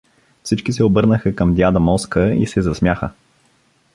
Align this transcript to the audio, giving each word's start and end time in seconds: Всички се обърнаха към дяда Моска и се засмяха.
Всички 0.43 0.71
се 0.73 0.83
обърнаха 0.83 1.35
към 1.35 1.55
дяда 1.55 1.79
Моска 1.79 2.33
и 2.33 2.47
се 2.47 2.61
засмяха. 2.61 3.09